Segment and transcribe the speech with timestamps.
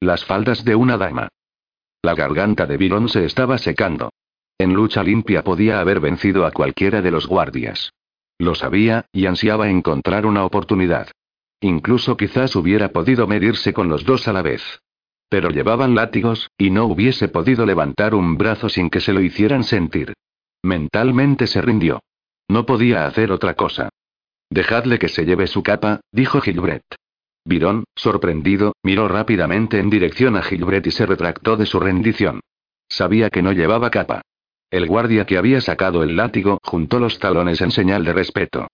[0.00, 1.28] Las faldas de una dama.
[2.02, 4.10] La garganta de Virón se estaba secando.
[4.58, 7.92] En lucha limpia podía haber vencido a cualquiera de los guardias.
[8.38, 11.08] Lo sabía, y ansiaba encontrar una oportunidad.
[11.60, 14.62] Incluso quizás hubiera podido medirse con los dos a la vez.
[15.30, 19.64] Pero llevaban látigos, y no hubiese podido levantar un brazo sin que se lo hicieran
[19.64, 20.12] sentir.
[20.62, 22.00] Mentalmente se rindió.
[22.48, 23.88] No podía hacer otra cosa.
[24.50, 26.84] Dejadle que se lleve su capa, dijo Gilbert.
[27.46, 32.40] Virón, sorprendido, miró rápidamente en dirección a Gilbert y se retractó de su rendición.
[32.88, 34.22] Sabía que no llevaba capa.
[34.68, 38.66] El guardia que había sacado el látigo juntó los talones en señal de respeto.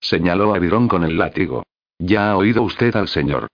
[0.00, 1.64] Señaló a Virón con el látigo.
[1.98, 3.48] Ya ha oído usted al señor.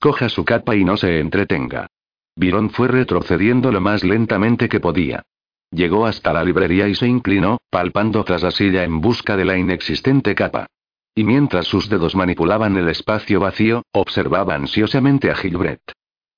[0.00, 1.88] Coja su capa y no se entretenga.
[2.34, 5.22] Virón fue retrocediendo lo más lentamente que podía.
[5.70, 9.58] Llegó hasta la librería y se inclinó, palpando tras la silla en busca de la
[9.58, 10.68] inexistente capa.
[11.14, 15.82] Y mientras sus dedos manipulaban el espacio vacío, observaba ansiosamente a Gilbert.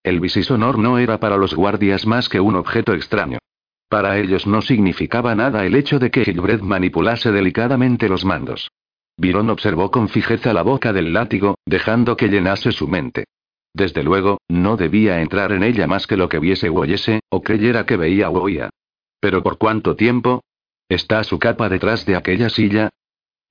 [0.03, 3.39] El bisisonor no era para los guardias más que un objeto extraño.
[3.89, 8.71] Para ellos no significaba nada el hecho de que Gilbert manipulase delicadamente los mandos.
[9.17, 13.25] Virón observó con fijeza la boca del látigo, dejando que llenase su mente.
[13.73, 17.43] Desde luego, no debía entrar en ella más que lo que viese o oyese, o
[17.43, 18.71] creyera que veía o oía.
[19.21, 20.43] ¿Pero por cuánto tiempo?
[20.89, 22.91] ¿Está su capa detrás de aquella silla?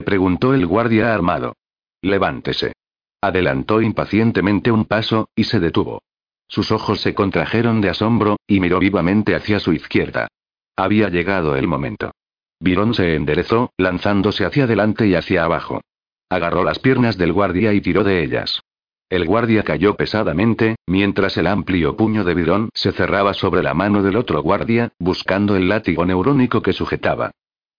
[0.04, 1.56] Preguntó el guardia armado.
[2.02, 2.74] Levántese.
[3.22, 6.02] Adelantó impacientemente un paso, y se detuvo.
[6.48, 10.28] Sus ojos se contrajeron de asombro, y miró vivamente hacia su izquierda.
[10.76, 12.12] Había llegado el momento.
[12.60, 15.82] Virón se enderezó, lanzándose hacia adelante y hacia abajo.
[16.30, 18.62] Agarró las piernas del guardia y tiró de ellas.
[19.10, 24.02] El guardia cayó pesadamente, mientras el amplio puño de Virón se cerraba sobre la mano
[24.02, 27.32] del otro guardia, buscando el látigo neurónico que sujetaba.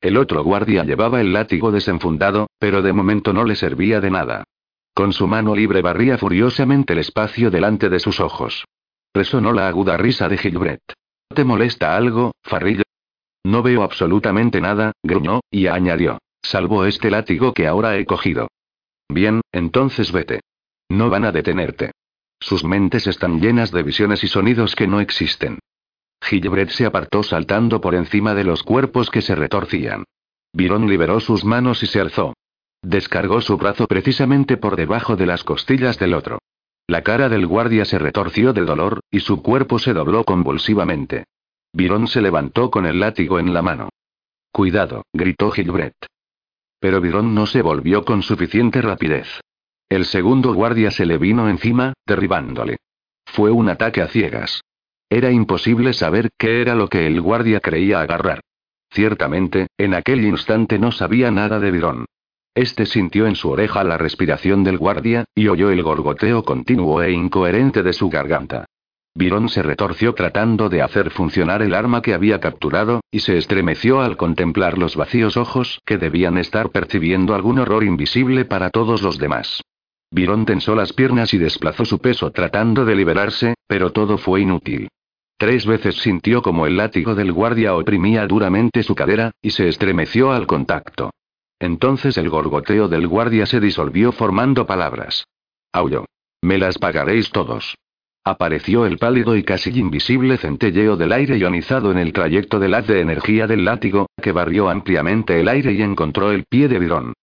[0.04, 4.44] El otro guardia llevaba el látigo desenfundado, pero de momento no le servía de nada.
[4.92, 8.66] Con su mano libre barría furiosamente el espacio delante de sus ojos.
[9.14, 10.82] Resonó la aguda risa de Gilbert.
[11.34, 12.82] ¿Te molesta algo, Farrillo?
[13.44, 16.18] No veo absolutamente nada, gruñó, y añadió.
[16.42, 18.48] Salvo este látigo que ahora he cogido.
[19.08, 20.40] Bien, entonces vete.
[20.90, 21.92] No van a detenerte.
[22.38, 25.60] Sus mentes están llenas de visiones y sonidos que no existen.
[26.24, 30.04] Gilbert se apartó saltando por encima de los cuerpos que se retorcían.
[30.52, 32.34] Virón liberó sus manos y se alzó.
[32.82, 36.38] Descargó su brazo precisamente por debajo de las costillas del otro.
[36.86, 41.24] La cara del guardia se retorció de dolor, y su cuerpo se dobló convulsivamente.
[41.72, 43.88] Virón se levantó con el látigo en la mano.
[44.52, 46.06] Cuidado, gritó Gilbert.
[46.78, 49.40] Pero Virón no se volvió con suficiente rapidez.
[49.88, 52.76] El segundo guardia se le vino encima, derribándole.
[53.24, 54.62] Fue un ataque a ciegas.
[55.10, 58.40] Era imposible saber qué era lo que el guardia creía agarrar.
[58.90, 62.06] Ciertamente, en aquel instante no sabía nada de Virón.
[62.54, 67.10] Este sintió en su oreja la respiración del guardia, y oyó el gorgoteo continuo e
[67.10, 68.66] incoherente de su garganta.
[69.16, 74.00] Virón se retorció tratando de hacer funcionar el arma que había capturado, y se estremeció
[74.00, 79.18] al contemplar los vacíos ojos que debían estar percibiendo algún horror invisible para todos los
[79.18, 79.60] demás.
[80.14, 84.86] Virón tensó las piernas y desplazó su peso tratando de liberarse, pero todo fue inútil.
[85.36, 90.30] Tres veces sintió como el látigo del guardia oprimía duramente su cadera, y se estremeció
[90.30, 91.10] al contacto.
[91.58, 95.24] Entonces el gorgoteo del guardia se disolvió formando palabras.
[95.72, 96.04] Aulló.
[96.42, 97.74] Me las pagaréis todos.
[98.22, 102.86] Apareció el pálido y casi invisible centelleo del aire ionizado en el trayecto del haz
[102.86, 107.14] de energía del látigo, que barrió ampliamente el aire y encontró el pie de Virón.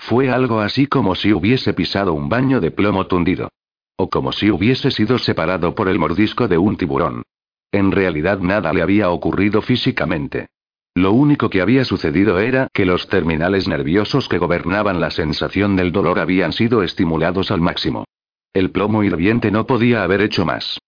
[0.00, 3.50] Fue algo así como si hubiese pisado un baño de plomo tundido.
[3.96, 7.22] O como si hubiese sido separado por el mordisco de un tiburón.
[7.70, 10.48] En realidad nada le había ocurrido físicamente.
[10.94, 15.92] Lo único que había sucedido era que los terminales nerviosos que gobernaban la sensación del
[15.92, 18.06] dolor habían sido estimulados al máximo.
[18.54, 20.78] El plomo hirviente no podía haber hecho más.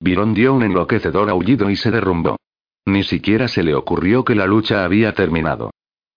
[0.00, 2.36] Virón dio un enloquecedor aullido y se derrumbó.
[2.86, 5.70] Ni siquiera se le ocurrió que la lucha había terminado.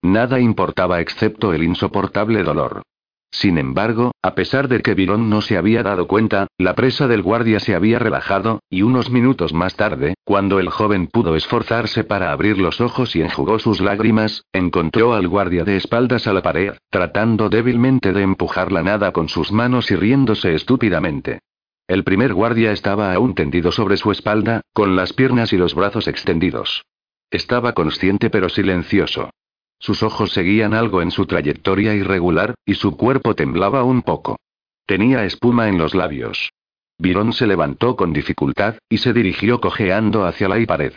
[0.06, 2.84] Nada importaba excepto el insoportable dolor.
[3.31, 7.24] Sin embargo, a pesar de que Virón no se había dado cuenta, la presa del
[7.24, 12.31] guardia se había relajado, y unos minutos más tarde, cuando el joven pudo esforzarse para
[12.31, 16.75] abrir los ojos y enjugó sus lágrimas, encontró al guardia de espaldas a la pared,
[16.92, 21.40] tratando débilmente de empujar la nada con sus manos y riéndose estúpidamente.
[21.88, 26.07] El primer guardia estaba aún tendido sobre su espalda, con las piernas y los brazos
[26.07, 26.86] extendidos.
[27.31, 29.31] Estaba consciente pero silencioso.
[29.80, 34.38] Sus ojos seguían algo en su trayectoria irregular, y su cuerpo temblaba un poco.
[34.86, 36.51] Tenía espuma en los labios.
[36.98, 40.94] Virón se levantó con dificultad, y se dirigió cojeando hacia la pared.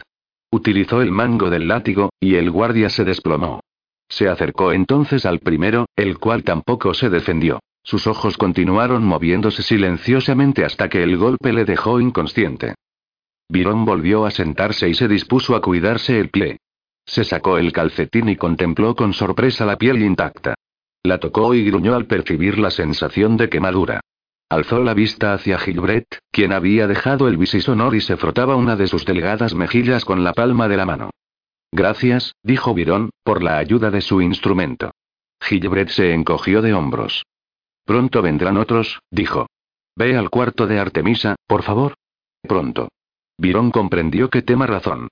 [0.50, 3.60] Utilizó el mango del látigo, y el guardia se desplomó.
[4.08, 7.60] Se acercó entonces al primero, el cual tampoco se defendió.
[7.82, 12.74] Sus ojos continuaron moviéndose silenciosamente hasta que el golpe le dejó inconsciente.
[13.48, 16.58] Virón volvió a sentarse y se dispuso a cuidarse el pie.
[17.08, 20.54] Se sacó el calcetín y contempló con sorpresa la piel intacta.
[21.02, 24.00] La tocó y gruñó al percibir la sensación de quemadura.
[24.50, 28.86] Alzó la vista hacia Gilbert, quien había dejado el bisisonor y se frotaba una de
[28.86, 31.10] sus delgadas mejillas con la palma de la mano.
[31.72, 34.90] Gracias, dijo Virón, por la ayuda de su instrumento.
[35.40, 37.24] Gilbert se encogió de hombros.
[37.86, 39.46] Pronto vendrán otros, dijo.
[39.96, 41.94] Ve al cuarto de Artemisa, por favor.
[42.42, 42.88] Pronto.
[43.38, 45.08] Virón comprendió que tema razón.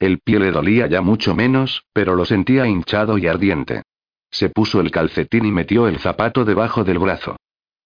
[0.00, 3.82] El pie le dolía ya mucho menos, pero lo sentía hinchado y ardiente.
[4.30, 7.36] Se puso el calcetín y metió el zapato debajo del brazo.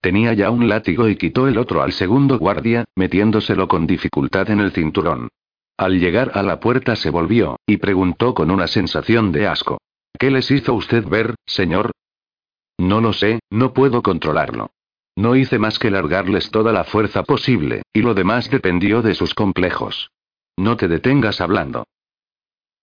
[0.00, 4.60] Tenía ya un látigo y quitó el otro al segundo guardia, metiéndoselo con dificultad en
[4.60, 5.28] el cinturón.
[5.76, 9.78] Al llegar a la puerta se volvió, y preguntó con una sensación de asco.
[10.16, 11.90] ¿Qué les hizo usted ver, señor?
[12.78, 14.70] No lo sé, no puedo controlarlo.
[15.16, 19.34] No hice más que largarles toda la fuerza posible, y lo demás dependió de sus
[19.34, 20.10] complejos.
[20.56, 21.86] No te detengas hablando.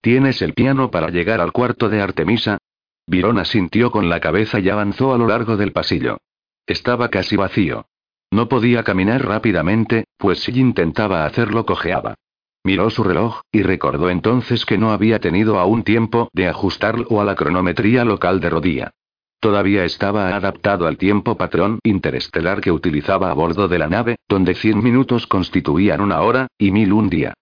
[0.01, 2.57] ¿Tienes el piano para llegar al cuarto de Artemisa?
[3.06, 6.18] Virona sintió con la cabeza y avanzó a lo largo del pasillo.
[6.65, 7.86] Estaba casi vacío.
[8.31, 12.15] No podía caminar rápidamente, pues si intentaba hacerlo cojeaba.
[12.63, 17.25] Miró su reloj, y recordó entonces que no había tenido aún tiempo de ajustarlo a
[17.25, 18.92] la cronometría local de Rodía.
[19.39, 24.56] Todavía estaba adaptado al tiempo patrón interestelar que utilizaba a bordo de la nave, donde
[24.56, 27.33] 100 minutos constituían una hora, y mil un día.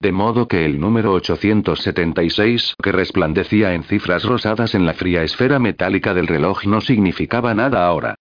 [0.00, 5.58] De modo que el número 876, que resplandecía en cifras rosadas en la fría esfera
[5.58, 8.14] metálica del reloj, no significaba nada ahora.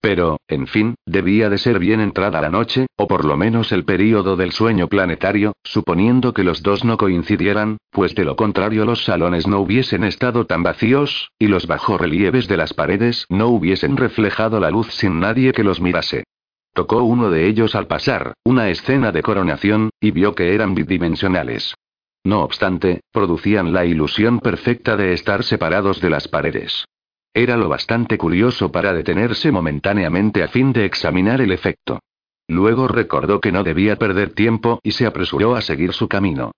[0.00, 3.84] Pero, en fin, debía de ser bien entrada la noche, o por lo menos el
[3.84, 9.02] período del sueño planetario, suponiendo que los dos no coincidieran, pues de lo contrario los
[9.02, 14.60] salones no hubiesen estado tan vacíos, y los bajorrelieves de las paredes no hubiesen reflejado
[14.60, 16.24] la luz sin nadie que los mirase.
[16.74, 21.76] Tocó uno de ellos al pasar, una escena de coronación, y vio que eran bidimensionales.
[22.24, 26.84] No obstante, producían la ilusión perfecta de estar separados de las paredes.
[27.32, 32.00] Era lo bastante curioso para detenerse momentáneamente a fin de examinar el efecto.
[32.48, 36.50] Luego recordó que no debía perder tiempo y se apresuró a seguir su camino.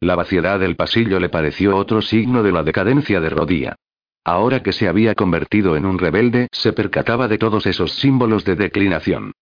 [0.00, 3.74] La vaciedad del pasillo le pareció otro signo de la decadencia de Rodía.
[4.24, 8.54] Ahora que se había convertido en un rebelde, se percataba de todos esos símbolos de
[8.54, 9.32] declinación.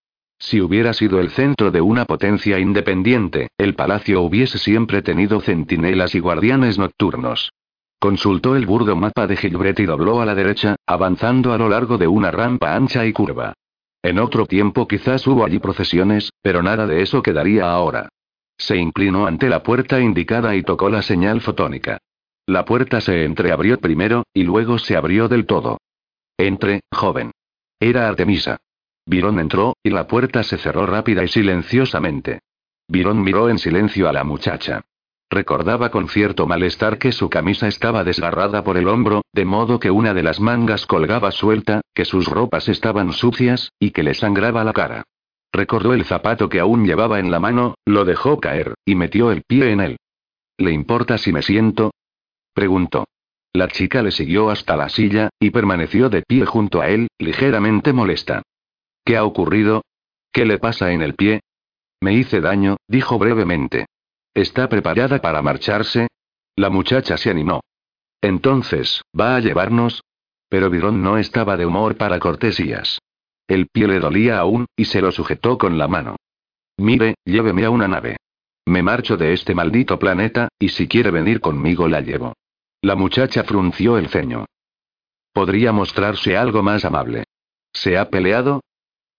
[0.43, 6.17] Si hubiera sido el centro de una potencia independiente, el palacio hubiese siempre tenido centinelas
[6.17, 7.53] y guardianes nocturnos.
[8.00, 11.97] Consultó el burdo mapa de Gilbert y dobló a la derecha, avanzando a lo largo
[11.97, 13.55] de una rampa ancha y curva.
[14.03, 18.09] En otro tiempo quizás hubo allí procesiones, pero nada de eso quedaría ahora.
[18.59, 21.99] Se inclinó ante la puerta indicada y tocó la señal fotónica.
[22.47, 25.79] La puerta se entreabrió primero, y luego se abrió del todo.
[26.37, 27.31] Entre, joven.
[27.79, 28.59] Era Artemisa.
[29.06, 32.40] Virón entró, y la puerta se cerró rápida y silenciosamente.
[32.88, 34.82] Virón miró en silencio a la muchacha.
[35.31, 39.91] Recordaba con cierto malestar que su camisa estaba desgarrada por el hombro, de modo que
[39.91, 44.62] una de las mangas colgaba suelta, que sus ropas estaban sucias, y que le sangraba
[44.62, 45.05] la cara.
[45.50, 49.43] Recordó el zapato que aún llevaba en la mano, lo dejó caer, y metió el
[49.43, 49.96] pie en él.
[50.58, 51.93] ¿Le importa si me siento?
[52.55, 53.06] preguntó.
[53.55, 57.93] La chica le siguió hasta la silla, y permaneció de pie junto a él, ligeramente
[57.93, 58.43] molesta.
[59.05, 59.82] ¿Qué ha ocurrido?
[60.32, 61.41] ¿Qué le pasa en el pie?
[62.01, 63.87] Me hice daño, dijo brevemente.
[64.35, 66.09] ¿Está preparada para marcharse?
[66.56, 67.61] La muchacha se animó.
[68.21, 70.03] Entonces, ¿va a llevarnos?
[70.49, 72.99] Pero Virón no estaba de humor para cortesías.
[73.49, 76.17] El pie le dolía aún, y se lo sujetó con la mano.
[76.79, 78.17] Mire, lléveme a una nave.
[78.67, 82.35] Me marcho de este maldito planeta, y si quiere venir conmigo la llevo.
[82.81, 84.47] La muchacha frunció el ceño.
[85.32, 87.25] Podría mostrarse algo más amable.
[87.73, 88.61] ¿Se ha peleado?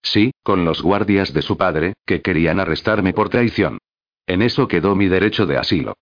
[0.03, 3.79] Sí, con los guardias de su padre, que querían arrestarme por traición.
[4.27, 5.95] En eso quedó mi derecho de asilo.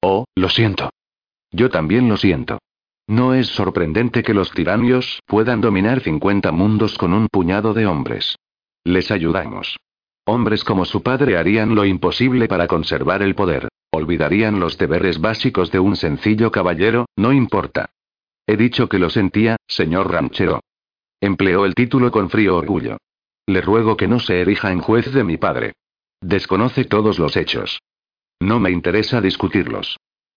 [0.00, 0.90] Oh, lo siento.
[1.50, 2.58] Yo también lo siento.
[3.06, 8.36] No es sorprendente que los tiranios puedan dominar 50 mundos con un puñado de hombres.
[8.84, 9.78] Les ayudamos.
[10.24, 13.68] Hombres como su padre harían lo imposible para conservar el poder.
[13.90, 17.90] Olvidarían los deberes básicos de un sencillo caballero, no importa.
[18.46, 20.60] He dicho que lo sentía, señor ranchero.
[21.20, 22.98] Empleó el título con frío orgullo.
[23.50, 25.72] Le ruego que no se erija en juez de mi padre.
[26.20, 27.80] desconoce todos los hechos.
[28.38, 29.96] No me interesa discutirlos.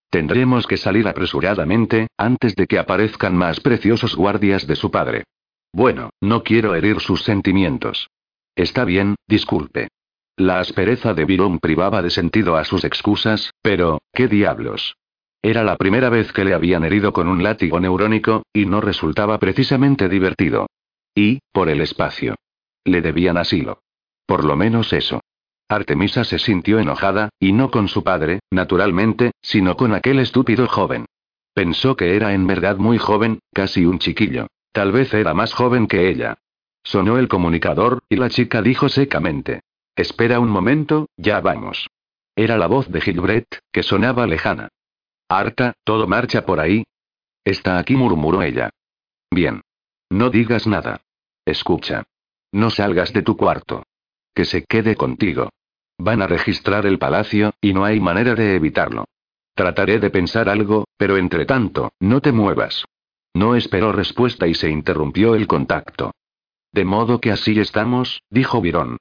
[0.10, 5.26] Tendremos que salir apresuradamente, antes de que aparezcan más preciosos guardias de su padre.
[5.72, 8.10] Bueno, no quiero herir sus sentimientos.
[8.56, 9.90] Está bien, disculpe.
[10.36, 14.96] La aspereza de Virón privaba de sentido a sus excusas, pero, ¿qué diablos?
[15.44, 19.38] Era la primera vez que le habían herido con un látigo neurónico, y no resultaba
[19.38, 20.66] precisamente divertido.
[21.14, 22.34] Y, por el espacio.
[22.86, 23.82] Le debían asilo.
[24.26, 25.22] Por lo menos eso.
[25.70, 31.06] Artemisa se sintió enojada, y no con su padre, naturalmente, sino con aquel estúpido joven.
[31.54, 34.48] Pensó que era en verdad muy joven, casi un chiquillo.
[34.72, 36.38] Tal vez era más joven que ella.
[36.84, 39.62] Sonó el comunicador, y la chica dijo secamente.
[39.96, 41.88] Espera un momento, ya vamos.
[42.36, 44.70] Era la voz de Gilbert, que sonaba lejana.
[45.30, 46.84] Harta, todo marcha por ahí.
[47.44, 48.70] Está aquí, murmuró ella.
[49.32, 49.62] Bien.
[50.10, 51.02] No digas nada.
[51.46, 52.04] Escucha.
[52.54, 53.84] No salgas de tu cuarto.
[54.34, 55.50] Que se quede contigo.
[55.98, 59.06] Van a registrar el palacio, y no hay manera de evitarlo.
[59.56, 62.86] Trataré de pensar algo, pero entre tanto, no te muevas.
[63.34, 66.12] No esperó respuesta y se interrumpió el contacto.
[66.72, 68.98] De modo que así estamos, dijo Virón.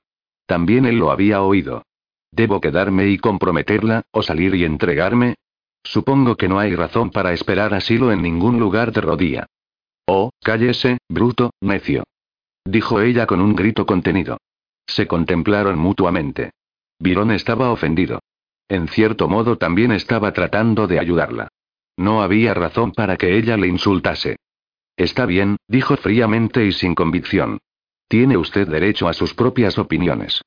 [0.46, 1.84] También él lo había oído.
[2.30, 5.34] ¿Debo quedarme y comprometerla, o salir y entregarme?
[5.84, 9.46] Supongo que no hay razón para esperar asilo en ningún lugar de rodilla.
[10.06, 12.04] Oh, cállese, bruto, necio.
[12.64, 14.38] Dijo ella con un grito contenido.
[14.86, 16.52] Se contemplaron mutuamente.
[16.98, 18.20] Virón estaba ofendido.
[18.68, 21.48] En cierto modo también estaba tratando de ayudarla.
[21.96, 24.36] No había razón para que ella le insultase.
[24.96, 27.58] Está bien, dijo fríamente y sin convicción.
[28.08, 30.42] Tiene usted derecho a sus propias opiniones.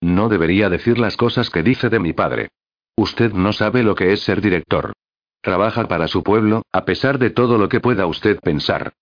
[0.00, 2.48] No debería decir las cosas que dice de mi padre.
[2.96, 4.92] Usted no sabe lo que es ser director.
[5.42, 8.92] Trabaja para su pueblo, a pesar de todo lo que pueda usted pensar.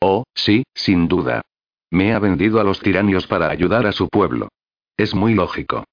[0.00, 1.42] Oh, sí, sin duda.
[1.90, 4.48] Me ha vendido a los tiranios para ayudar a su pueblo.
[4.96, 5.84] Es muy lógico.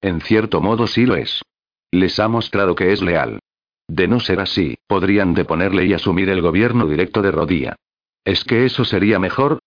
[0.00, 1.42] En cierto modo sí lo es.
[1.90, 3.40] Les ha mostrado que es leal.
[3.88, 7.76] De no ser así, podrían deponerle y asumir el gobierno directo de Rodía.
[8.24, 9.60] ¿Es que eso sería mejor?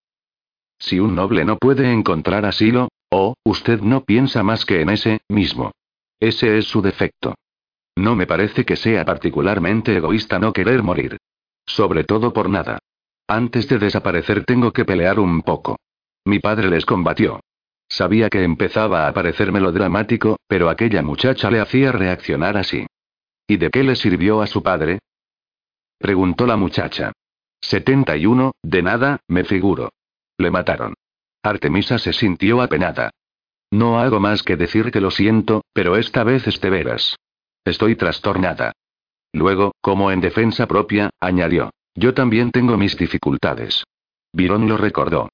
[0.78, 5.20] Si un noble no puede encontrar asilo, oh, usted no piensa más que en ese,
[5.28, 5.72] mismo.
[6.20, 7.34] Ese es su defecto.
[7.96, 11.16] No me parece que sea particularmente egoísta no querer morir.
[11.66, 12.78] Sobre todo por nada.
[13.30, 15.78] Antes de desaparecer tengo que pelear un poco.
[16.24, 17.38] Mi padre les combatió.
[17.88, 22.88] Sabía que empezaba a parecer melodramático, pero aquella muchacha le hacía reaccionar así.
[23.46, 24.98] ¿Y de qué le sirvió a su padre?
[25.96, 27.12] Preguntó la muchacha.
[27.60, 29.92] 71, de nada, me figuro.
[30.36, 30.94] Le mataron.
[31.40, 33.12] Artemisa se sintió apenada.
[33.70, 37.14] No hago más que decir que lo siento, pero esta vez es de veras.
[37.64, 38.72] Estoy trastornada.
[39.32, 41.70] Luego, como en defensa propia, añadió.
[41.94, 43.84] Yo también tengo mis dificultades.
[44.32, 45.28] Virón lo recordó.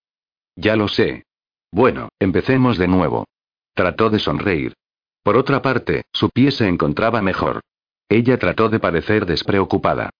[0.56, 1.24] Ya lo sé.
[1.70, 3.26] Bueno, empecemos de nuevo.
[3.74, 4.74] Trató de sonreír.
[5.22, 7.60] Por otra parte, su pie se encontraba mejor.
[8.08, 10.10] Ella trató de parecer despreocupada.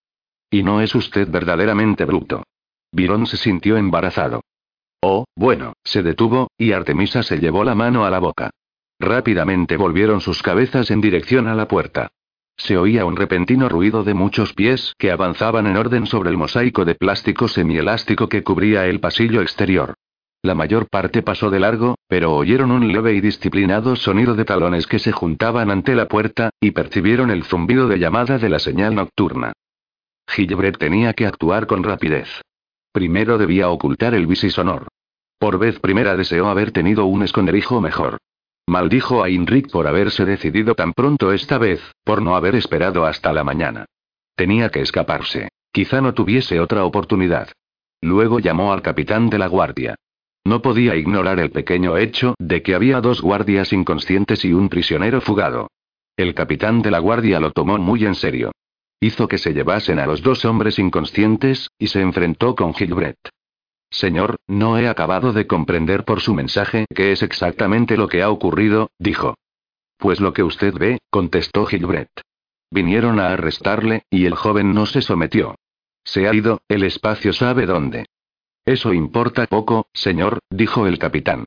[0.50, 2.42] Y no es usted verdaderamente bruto.
[2.92, 4.42] Virón se sintió embarazado.
[5.00, 8.50] Oh, bueno, se detuvo, y Artemisa se llevó la mano a la boca.
[8.98, 12.08] Rápidamente volvieron sus cabezas en dirección a la puerta.
[12.56, 16.84] Se oía un repentino ruido de muchos pies que avanzaban en orden sobre el mosaico
[16.84, 19.94] de plástico semielástico que cubría el pasillo exterior.
[20.42, 24.86] La mayor parte pasó de largo, pero oyeron un leve y disciplinado sonido de talones
[24.86, 28.94] que se juntaban ante la puerta, y percibieron el zumbido de llamada de la señal
[28.94, 29.52] nocturna.
[30.28, 32.28] Gilbert tenía que actuar con rapidez.
[32.92, 34.88] Primero debía ocultar el bisisonor.
[35.38, 38.18] Por vez primera deseó haber tenido un esconderijo mejor.
[38.68, 43.32] Maldijo a Inric por haberse decidido tan pronto esta vez, por no haber esperado hasta
[43.32, 43.87] la mañana.
[44.35, 45.49] Tenía que escaparse.
[45.73, 47.49] Quizá no tuviese otra oportunidad.
[48.00, 49.94] Luego llamó al capitán de la guardia.
[50.44, 55.20] No podía ignorar el pequeño hecho de que había dos guardias inconscientes y un prisionero
[55.20, 55.68] fugado.
[56.16, 58.52] El capitán de la guardia lo tomó muy en serio.
[59.00, 63.18] Hizo que se llevasen a los dos hombres inconscientes, y se enfrentó con Gilbert.
[63.90, 68.30] Señor, no he acabado de comprender por su mensaje qué es exactamente lo que ha
[68.30, 69.36] ocurrido, dijo.
[69.96, 72.10] Pues lo que usted ve, contestó Gilbert.
[72.70, 75.54] Vinieron a arrestarle, y el joven no se sometió.
[76.04, 78.06] Se ha ido, el espacio sabe dónde.
[78.64, 81.44] Eso importa poco, señor, dijo el capitán.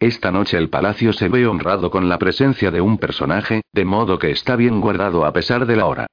[0.00, 4.18] Esta noche el palacio se ve honrado con la presencia de un personaje, de modo
[4.18, 6.06] que está bien guardado a pesar de la hora.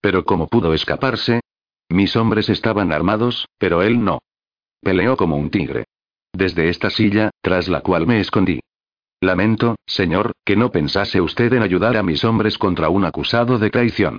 [0.00, 1.40] Pero ¿cómo pudo escaparse?
[1.88, 4.18] Mis hombres estaban armados, pero él no.
[4.80, 5.84] Peleó como un tigre.
[6.32, 8.60] Desde esta silla, tras la cual me escondí.
[9.20, 13.70] Lamento, señor, que no pensase usted en ayudar a mis hombres contra un acusado de
[13.70, 14.18] traición.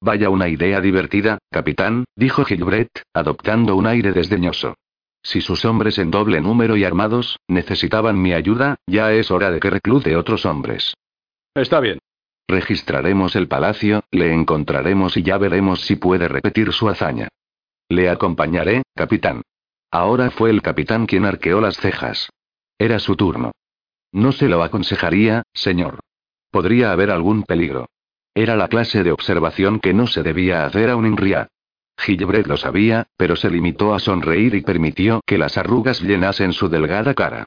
[0.00, 4.74] Vaya una idea divertida, capitán, dijo Gilbert, adoptando un aire desdeñoso.
[5.22, 9.60] Si sus hombres en doble número y armados, necesitaban mi ayuda, ya es hora de
[9.60, 10.94] que reclute otros hombres.
[11.54, 12.00] Está bien.
[12.48, 17.28] Registraremos el palacio, le encontraremos y ya veremos si puede repetir su hazaña.
[17.88, 19.42] Le acompañaré, capitán.
[19.92, 22.30] Ahora fue el capitán quien arqueó las cejas.
[22.78, 23.52] Era su turno.
[24.10, 26.00] No se lo aconsejaría, señor.
[26.50, 27.86] Podría haber algún peligro.
[28.34, 31.48] Era la clase de observación que no se debía hacer a un Inriad.
[31.98, 36.70] Gilbert lo sabía, pero se limitó a sonreír y permitió que las arrugas llenasen su
[36.70, 37.44] delgada cara.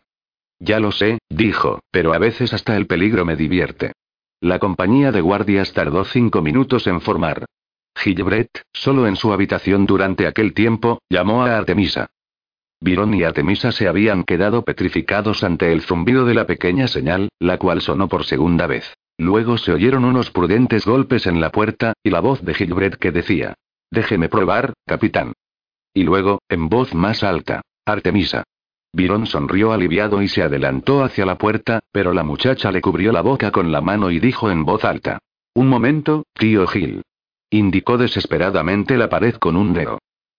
[0.60, 3.94] Ya lo sé, dijo, pero a veces hasta el peligro me divierte.
[4.40, 7.46] La compañía de guardias tardó cinco minutos en formar.
[7.96, 12.08] Gilbert, solo en su habitación durante aquel tiempo, llamó a Artemisa.
[12.86, 17.58] Virón y Artemisa se habían quedado petrificados ante el zumbido de la pequeña señal, la
[17.58, 18.94] cual sonó por segunda vez.
[19.18, 23.12] Luego se oyeron unos prudentes golpes en la puerta, y la voz de Gilbert que
[23.12, 23.56] decía:
[23.90, 25.34] Déjeme probar, capitán.
[25.96, 28.44] Y luego, en voz más alta: Artemisa.
[28.94, 33.22] Virón sonrió aliviado y se adelantó hacia la puerta, pero la muchacha le cubrió la
[33.22, 35.18] boca con la mano y dijo en voz alta:
[35.56, 37.02] Un momento, tío Gil.
[37.50, 39.98] Indicó desesperadamente la pared con un dedo.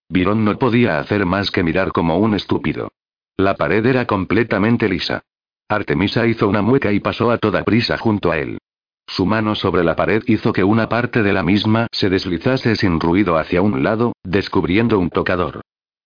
[0.09, 2.91] Virón no podía hacer más que mirar como un estúpido.
[3.35, 5.23] La pared era completamente lisa.
[5.69, 8.57] Artemisa hizo una mueca y pasó a toda prisa junto a él.
[9.05, 12.99] Su mano sobre la pared hizo que una parte de la misma se deslizase sin
[12.99, 15.61] ruido hacia un lado, descubriendo un tocador.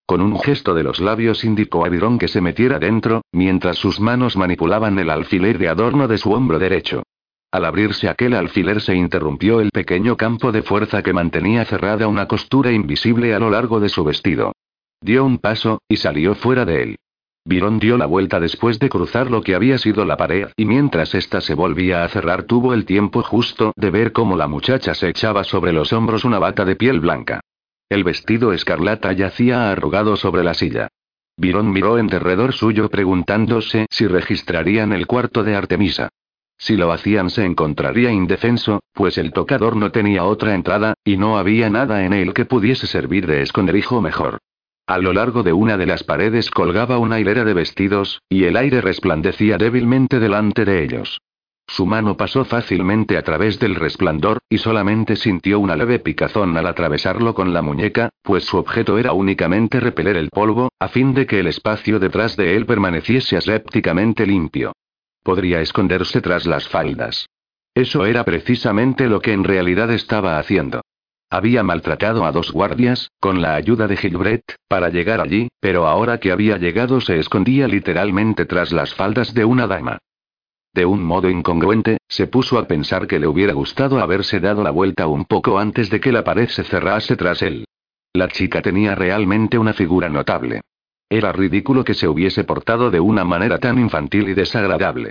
[0.06, 4.00] Con un gesto de los labios indicó a Virón que se metiera dentro, mientras sus
[4.00, 7.04] manos manipulaban el alfiler de adorno de su hombro derecho.
[7.52, 12.26] Al abrirse aquel alfiler se interrumpió el pequeño campo de fuerza que mantenía cerrada una
[12.26, 14.54] costura invisible a lo largo de su vestido.
[15.02, 16.96] Dio un paso, y salió fuera de él.
[17.44, 21.14] Virón dio la vuelta después de cruzar lo que había sido la pared, y mientras
[21.14, 25.10] ésta se volvía a cerrar tuvo el tiempo justo de ver cómo la muchacha se
[25.10, 27.42] echaba sobre los hombros una bata de piel blanca.
[27.90, 30.88] El vestido escarlata yacía arrugado sobre la silla.
[31.36, 36.10] Virón miró en derredor suyo preguntándose si registrarían el cuarto de Artemisa.
[36.62, 41.40] Si lo hacían se encontraría indefenso, pues el tocador no tenía otra entrada, y no
[41.40, 44.38] había nada en él que pudiese servir de esconderijo mejor.
[44.86, 48.58] A lo largo de una de las paredes colgaba una hilera de vestidos, y el
[48.58, 51.20] aire resplandecía débilmente delante de ellos.
[51.66, 56.68] Su mano pasó fácilmente a través del resplandor, y solamente sintió una leve picazón al
[56.68, 61.26] atravesarlo con la muñeca, pues su objeto era únicamente repeler el polvo, a fin de
[61.26, 64.74] que el espacio detrás de él permaneciese asépticamente limpio.
[65.24, 67.28] Podría esconderse tras las faldas.
[67.74, 70.82] Eso era precisamente lo que en realidad estaba haciendo.
[71.30, 76.20] Había maltratado a dos guardias, con la ayuda de Gilbert, para llegar allí, pero ahora
[76.20, 80.00] que había llegado se escondía literalmente tras las faldas de una dama.
[80.74, 84.72] De un modo incongruente, se puso a pensar que le hubiera gustado haberse dado la
[84.72, 87.66] vuelta un poco antes de que la pared se cerrase tras él.
[88.14, 90.62] La chica tenía realmente una figura notable.
[91.12, 95.10] Era ridículo que se hubiese portado de una manera tan infantil y desagradable.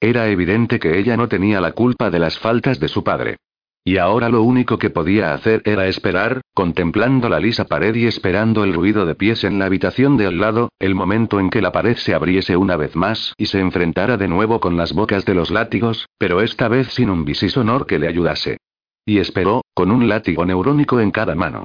[0.00, 3.36] Era evidente que ella no tenía la culpa de las faltas de su padre.
[3.84, 8.64] Y ahora lo único que podía hacer era esperar, contemplando la lisa pared y esperando
[8.64, 11.70] el ruido de pies en la habitación de al lado, el momento en que la
[11.70, 15.34] pared se abriese una vez más y se enfrentara de nuevo con las bocas de
[15.34, 18.56] los látigos, pero esta vez sin un bisisonor que le ayudase.
[19.04, 21.64] Y esperó, con un látigo neurónico en cada mano.